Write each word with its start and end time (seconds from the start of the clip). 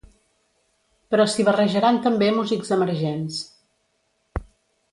Però 1.15 1.27
s’hi 1.33 1.45
barrejaran 1.49 2.01
també 2.07 2.31
músics 2.39 2.73
emergents. 2.77 3.39